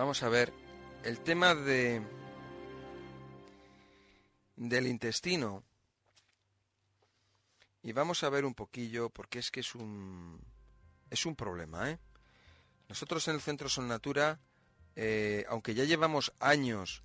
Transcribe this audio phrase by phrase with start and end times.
[0.00, 0.50] Vamos a ver
[1.04, 2.00] el tema de
[4.56, 5.62] del intestino
[7.82, 10.40] y vamos a ver un poquillo porque es que es un
[11.10, 11.98] es un problema, ¿eh?
[12.88, 14.40] Nosotros en el Centro Son Natura,
[14.96, 17.02] eh, aunque ya llevamos años,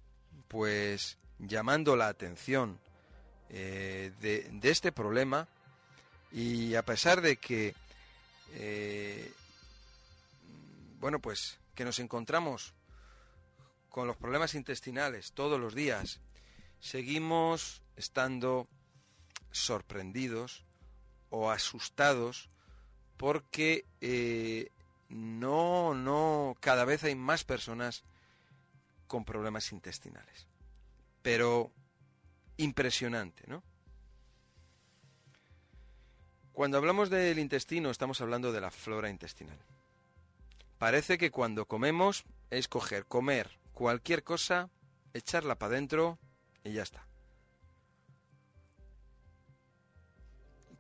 [0.48, 2.80] pues llamando la atención
[3.50, 5.50] eh, de, este problema
[6.32, 7.76] y a pesar de que
[8.54, 9.34] eh,
[11.02, 12.74] bueno pues que nos encontramos
[13.96, 16.20] con los problemas intestinales todos los días
[16.82, 18.68] seguimos estando
[19.52, 20.66] sorprendidos
[21.30, 22.50] o asustados
[23.16, 24.70] porque eh,
[25.08, 28.04] no, no, cada vez hay más personas
[29.08, 30.46] con problemas intestinales.
[31.22, 31.72] Pero
[32.58, 33.64] impresionante, ¿no?
[36.52, 39.58] Cuando hablamos del intestino estamos hablando de la flora intestinal.
[40.80, 44.72] Parece que cuando comemos es coger, comer cualquier cosa,
[45.14, 46.18] echarla para adentro
[46.64, 47.06] y ya está.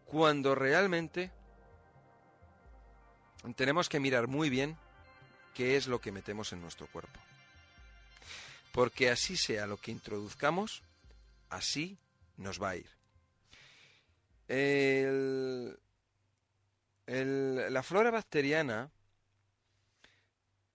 [0.05, 1.31] Cuando realmente
[3.55, 4.77] tenemos que mirar muy bien
[5.53, 7.19] qué es lo que metemos en nuestro cuerpo.
[8.71, 10.81] Porque así sea lo que introduzcamos,
[11.49, 11.97] así
[12.37, 12.89] nos va a ir.
[14.47, 15.77] El,
[17.07, 18.89] el, la flora bacteriana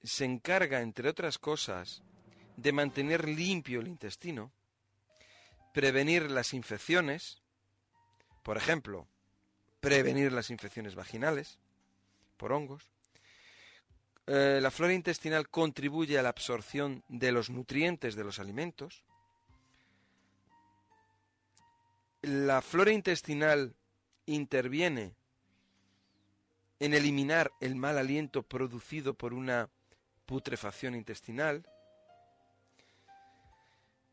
[0.02, 2.02] se encarga, entre otras cosas,
[2.60, 4.52] de mantener limpio el intestino,
[5.72, 7.40] prevenir las infecciones,
[8.42, 9.06] por ejemplo,
[9.80, 11.58] prevenir las infecciones vaginales
[12.36, 12.90] por hongos.
[14.26, 19.04] Eh, la flora intestinal contribuye a la absorción de los nutrientes de los alimentos.
[22.20, 23.74] La flora intestinal
[24.26, 25.14] interviene
[26.78, 29.70] en eliminar el mal aliento producido por una
[30.26, 31.66] putrefacción intestinal.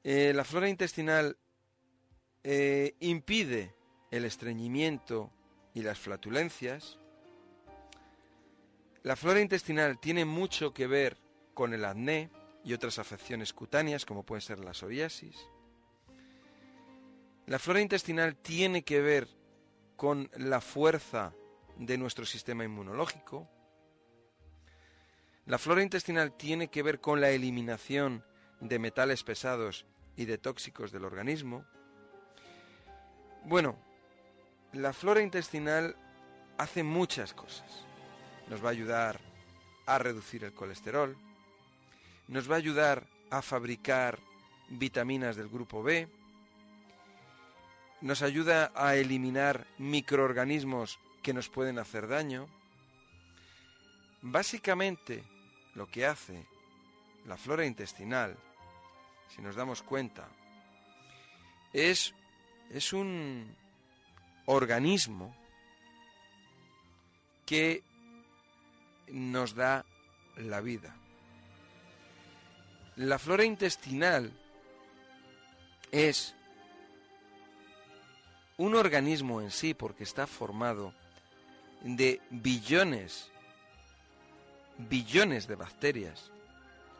[0.04, 1.38] Eh, la flora intestinal
[2.44, 3.76] eh, impide
[4.12, 5.32] el estreñimiento
[5.74, 6.98] y las flatulencias.
[9.04, 11.18] La flora intestinal tiene mucho que ver
[11.54, 12.30] con el acné
[12.64, 15.36] y otras afecciones cutáneas como puede ser la psoriasis.
[17.46, 19.28] La flora intestinal tiene que ver
[19.96, 21.34] con la fuerza
[21.78, 23.50] de nuestro sistema inmunológico.
[25.46, 28.24] La flora intestinal tiene que ver con la eliminación
[28.60, 29.86] de metales pesados
[30.16, 31.66] y de tóxicos del organismo.
[33.46, 33.78] Bueno,
[34.74, 35.96] la flora intestinal
[36.58, 37.86] hace muchas cosas.
[38.50, 39.20] Nos va a ayudar
[39.86, 41.18] a reducir el colesterol,
[42.28, 44.20] nos va a ayudar a fabricar
[44.70, 46.08] vitaminas del grupo B,
[48.02, 52.48] nos ayuda a eliminar microorganismos que nos pueden hacer daño.
[54.22, 55.24] Básicamente,
[55.74, 56.46] lo que hace
[57.26, 58.38] la flora intestinal,
[59.36, 60.28] si nos damos cuenta,
[61.74, 62.14] es,
[62.72, 63.56] es un
[64.46, 65.36] organismo
[67.46, 67.84] que
[69.08, 69.86] nos da
[70.38, 70.96] la vida.
[72.96, 74.32] La flora intestinal
[75.92, 76.36] es
[78.58, 80.94] un organismo en sí porque está formado
[81.82, 83.30] de billones,
[84.78, 86.32] billones de bacterias,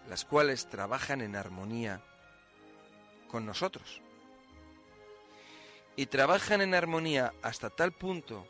[0.08, 2.02] las cuales trabajan en armonía
[3.28, 4.02] con nosotros.
[5.96, 8.48] Y trabajan en armonía hasta tal punto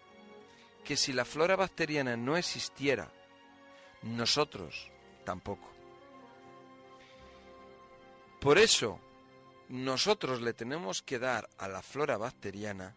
[0.83, 3.11] que si la flora bacteriana no existiera,
[4.01, 4.89] nosotros
[5.25, 5.69] tampoco.
[8.39, 8.99] Por eso,
[9.69, 12.95] nosotros le tenemos que dar a la flora bacteriana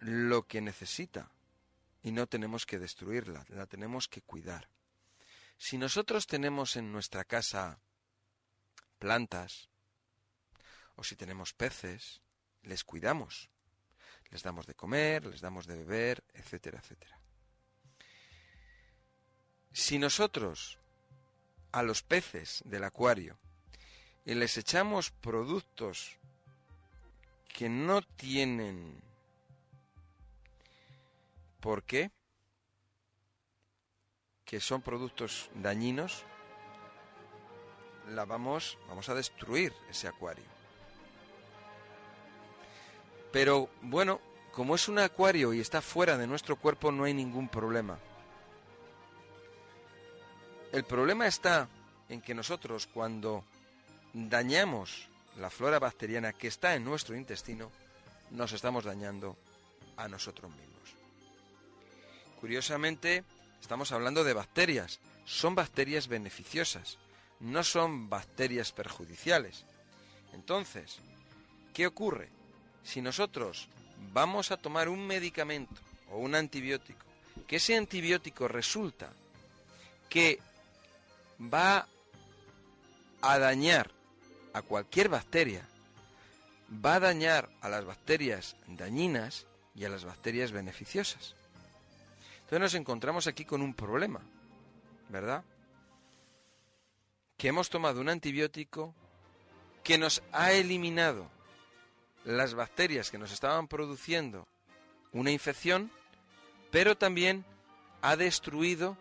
[0.00, 1.30] lo que necesita
[2.02, 4.68] y no tenemos que destruirla, la tenemos que cuidar.
[5.56, 7.78] Si nosotros tenemos en nuestra casa
[8.98, 9.68] plantas
[11.02, 12.22] o si tenemos peces,
[12.62, 13.50] les cuidamos,
[14.30, 17.18] les damos de comer, les damos de beber, etcétera, etcétera.
[19.72, 20.78] Si nosotros
[21.72, 23.36] a los peces del acuario
[24.24, 26.18] y les echamos productos
[27.48, 29.02] que no tienen
[31.58, 32.12] por qué,
[34.44, 36.24] que son productos dañinos,
[38.06, 40.61] la vamos, vamos a destruir ese acuario.
[43.32, 44.20] Pero bueno,
[44.52, 47.98] como es un acuario y está fuera de nuestro cuerpo, no hay ningún problema.
[50.70, 51.68] El problema está
[52.08, 53.44] en que nosotros cuando
[54.12, 55.08] dañamos
[55.38, 57.70] la flora bacteriana que está en nuestro intestino,
[58.30, 59.36] nos estamos dañando
[59.96, 60.94] a nosotros mismos.
[62.40, 63.24] Curiosamente,
[63.60, 65.00] estamos hablando de bacterias.
[65.24, 66.98] Son bacterias beneficiosas,
[67.40, 69.64] no son bacterias perjudiciales.
[70.32, 70.98] Entonces,
[71.72, 72.28] ¿qué ocurre?
[72.84, 73.68] Si nosotros
[74.12, 75.80] vamos a tomar un medicamento
[76.10, 77.04] o un antibiótico,
[77.46, 79.10] que ese antibiótico resulta
[80.08, 80.38] que
[81.40, 81.86] va
[83.22, 83.90] a dañar
[84.52, 85.66] a cualquier bacteria,
[86.84, 91.34] va a dañar a las bacterias dañinas y a las bacterias beneficiosas.
[92.40, 94.20] Entonces nos encontramos aquí con un problema,
[95.08, 95.44] ¿verdad?
[97.38, 98.94] Que hemos tomado un antibiótico
[99.82, 101.30] que nos ha eliminado
[102.24, 104.46] las bacterias que nos estaban produciendo
[105.12, 105.90] una infección,
[106.70, 107.44] pero también
[108.00, 108.96] ha destruido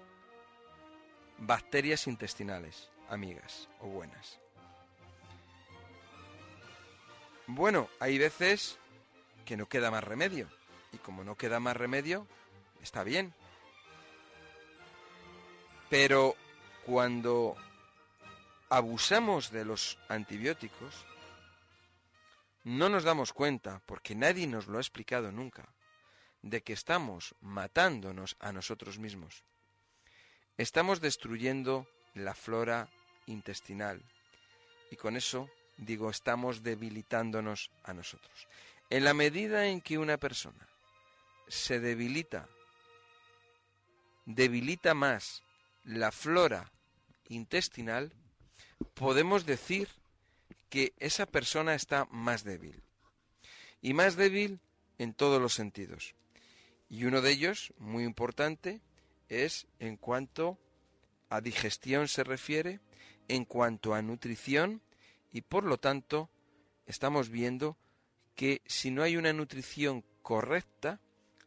[1.37, 4.39] bacterias intestinales, amigas o buenas.
[7.47, 8.77] Bueno, hay veces
[9.45, 10.47] que no queda más remedio.
[10.93, 12.27] Y como no queda más remedio,
[12.81, 13.33] está bien.
[15.89, 16.35] Pero
[16.85, 17.55] cuando
[18.69, 21.05] abusamos de los antibióticos,
[22.63, 25.73] no nos damos cuenta, porque nadie nos lo ha explicado nunca,
[26.41, 29.43] de que estamos matándonos a nosotros mismos.
[30.57, 32.89] Estamos destruyendo la flora
[33.25, 34.03] intestinal
[34.89, 38.47] y con eso digo, estamos debilitándonos a nosotros.
[38.89, 40.67] En la medida en que una persona
[41.47, 42.47] se debilita,
[44.25, 45.43] debilita más
[45.83, 46.71] la flora
[47.29, 48.13] intestinal,
[48.93, 49.89] podemos decir
[50.71, 52.81] que esa persona está más débil.
[53.81, 54.61] Y más débil
[54.97, 56.15] en todos los sentidos.
[56.89, 58.79] Y uno de ellos, muy importante,
[59.27, 60.57] es en cuanto
[61.29, 62.79] a digestión se refiere,
[63.27, 64.81] en cuanto a nutrición
[65.31, 66.29] y por lo tanto
[66.85, 67.77] estamos viendo
[68.35, 71.01] que si no hay una nutrición correcta,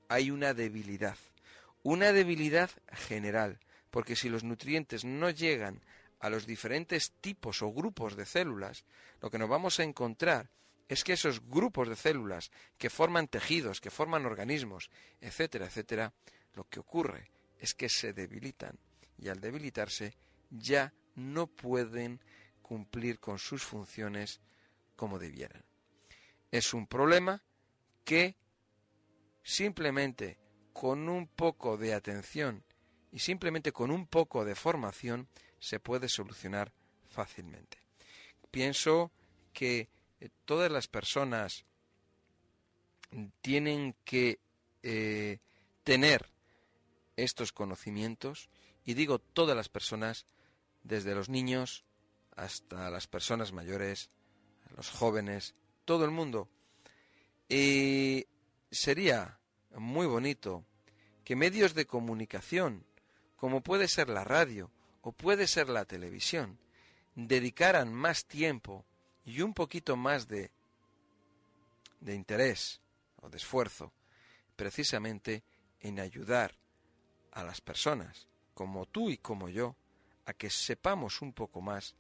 [0.09, 1.17] hay una debilidad.
[1.83, 3.59] Una debilidad general,
[3.91, 5.81] porque si los nutrientes no llegan
[6.25, 8.87] a los diferentes tipos o grupos de células,
[9.21, 10.49] lo que nos vamos a encontrar
[10.89, 14.89] es que esos grupos de células que forman tejidos, que forman organismos,
[15.21, 16.15] etcétera, etcétera,
[16.55, 18.79] lo que ocurre es que se debilitan
[19.19, 20.17] y al debilitarse
[20.49, 22.23] ya no pueden
[22.63, 24.41] cumplir con sus funciones
[24.97, 25.63] como debieran.
[26.51, 27.45] Es un problema
[28.03, 28.35] que
[29.43, 30.39] simplemente
[30.73, 32.65] con un poco de atención
[33.15, 35.29] y simplemente con un poco de formación
[35.61, 36.73] se puede solucionar
[37.09, 37.79] fácilmente.
[38.51, 39.13] Pienso
[39.53, 39.89] que
[40.21, 41.65] eh, todas las personas
[43.41, 44.41] tienen que
[44.83, 45.39] eh,
[45.85, 46.29] tener
[47.15, 48.51] estos conocimientos
[48.85, 50.27] y digo todas las personas,
[50.83, 51.85] desde los niños
[52.35, 54.11] hasta las personas mayores,
[54.77, 56.49] los jóvenes, todo el mundo.
[57.49, 58.27] Y
[58.73, 59.39] sería
[59.71, 60.65] muy bonito
[61.23, 62.85] que medios de comunicación,
[63.45, 64.71] como puede ser la radio
[65.03, 66.59] o puede ser la televisión,
[67.15, 68.87] dedicaran más tiempo
[69.27, 70.51] y un poquito más de,
[72.01, 72.81] de interés
[73.21, 73.93] o de esfuerzo
[74.57, 75.45] precisamente
[75.81, 76.57] en ayudar
[77.33, 79.77] a las personas, como tú y como yo,
[80.25, 81.97] a que sepamos un poco más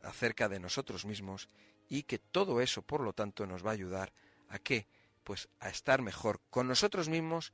[0.00, 1.50] acerca de nosotros mismos
[1.90, 4.14] y que todo eso, por lo tanto, nos va a ayudar
[4.48, 4.86] a qué?
[5.24, 7.52] Pues a estar mejor con nosotros mismos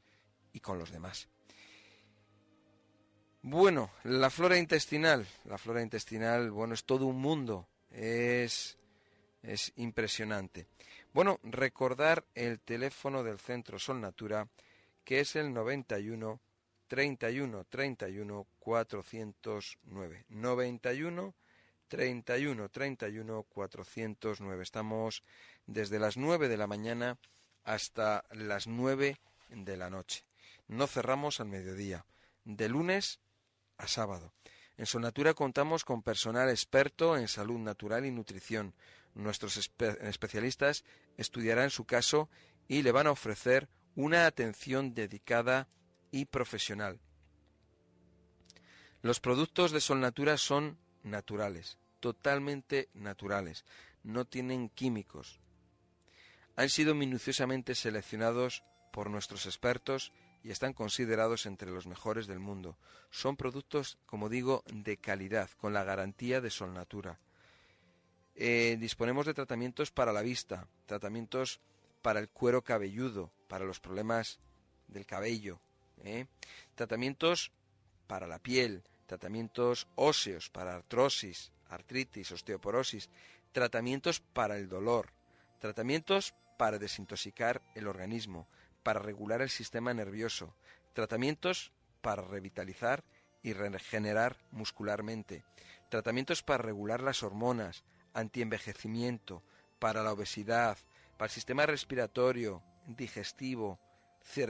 [0.52, 1.28] y con los demás.
[3.48, 8.76] Bueno, la flora intestinal, la flora intestinal, bueno, es todo un mundo, es
[9.40, 10.66] es impresionante.
[11.12, 14.48] Bueno, recordar el teléfono del Centro Sol Natura,
[15.04, 16.40] que es el 91
[16.88, 20.24] 31 31 409.
[20.28, 21.34] 91
[21.86, 24.62] 31 31 409.
[24.64, 25.22] Estamos
[25.66, 27.16] desde las 9 de la mañana
[27.62, 29.16] hasta las 9
[29.50, 30.24] de la noche.
[30.66, 32.04] No cerramos al mediodía,
[32.44, 33.20] de lunes
[33.78, 34.32] a sábado.
[34.76, 38.74] En Sonatura contamos con personal experto en salud natural y nutrición.
[39.14, 40.84] Nuestros especialistas
[41.16, 42.28] estudiarán su caso
[42.68, 45.68] y le van a ofrecer una atención dedicada
[46.10, 47.00] y profesional.
[49.00, 53.64] Los productos de Solnatura son naturales, totalmente naturales,
[54.02, 55.40] no tienen químicos.
[56.56, 60.12] Han sido minuciosamente seleccionados por nuestros expertos
[60.46, 62.78] y están considerados entre los mejores del mundo.
[63.10, 67.18] Son productos, como digo, de calidad, con la garantía de Solnatura.
[68.36, 71.58] Eh, disponemos de tratamientos para la vista, tratamientos
[72.00, 74.38] para el cuero cabelludo, para los problemas
[74.86, 75.58] del cabello,
[76.04, 76.26] ¿eh?
[76.76, 77.50] tratamientos
[78.06, 83.10] para la piel, tratamientos óseos para artrosis, artritis, osteoporosis,
[83.50, 85.08] tratamientos para el dolor,
[85.58, 88.46] tratamientos para desintoxicar el organismo,
[88.86, 90.54] para regular el sistema nervioso,
[90.92, 93.02] tratamientos para revitalizar
[93.42, 95.42] y regenerar muscularmente,
[95.88, 97.82] tratamientos para regular las hormonas,
[98.14, 99.42] antienvejecimiento,
[99.80, 100.78] para la obesidad,
[101.16, 103.80] para el sistema respiratorio, digestivo,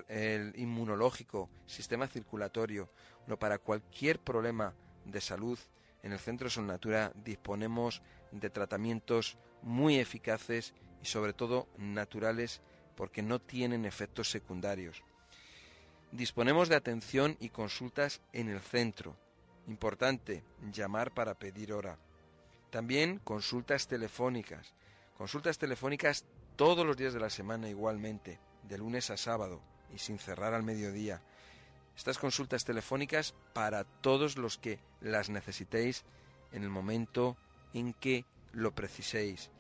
[0.06, 2.90] el inmunológico, sistema circulatorio,
[3.26, 4.74] no para cualquier problema
[5.06, 5.58] de salud,
[6.02, 8.02] en el Centro Son Natura disponemos
[8.32, 12.60] de tratamientos muy eficaces y sobre todo naturales
[12.96, 15.02] porque no tienen efectos secundarios.
[16.12, 19.16] Disponemos de atención y consultas en el centro.
[19.66, 21.98] Importante, llamar para pedir hora.
[22.70, 24.74] También consultas telefónicas.
[25.16, 26.24] Consultas telefónicas
[26.56, 29.60] todos los días de la semana igualmente, de lunes a sábado
[29.94, 31.22] y sin cerrar al mediodía.
[31.96, 36.04] Estas consultas telefónicas para todos los que las necesitéis
[36.52, 37.36] en el momento
[37.72, 39.50] en que lo preciséis.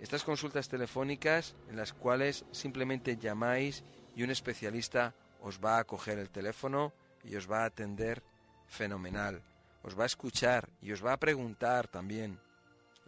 [0.00, 3.82] Estas consultas telefónicas en las cuales simplemente llamáis
[4.14, 6.92] y un especialista os va a coger el teléfono
[7.24, 8.22] y os va a atender
[8.66, 9.42] fenomenal.
[9.82, 12.38] Os va a escuchar y os va a preguntar también.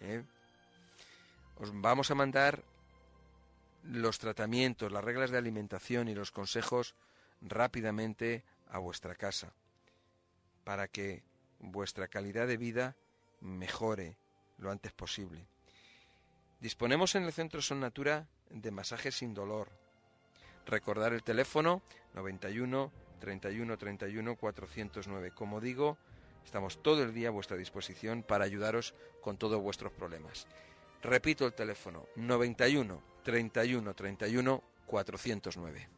[0.00, 0.25] ¿eh?
[1.57, 2.62] Os vamos a mandar
[3.85, 6.95] los tratamientos, las reglas de alimentación y los consejos
[7.40, 9.52] rápidamente a vuestra casa
[10.64, 11.23] para que
[11.61, 12.97] vuestra calidad de vida
[13.40, 14.18] mejore
[14.59, 15.47] lo antes posible.
[16.60, 19.68] Disponemos en el Centro Son Natura de masajes sin dolor.
[20.66, 21.82] Recordar el teléfono
[22.14, 25.30] 91 31 31 409.
[25.30, 25.98] Como digo,
[26.44, 30.48] estamos todo el día a vuestra disposición para ayudaros con todos vuestros problemas.
[31.00, 35.97] Repito el teléfono 91 31 31 409.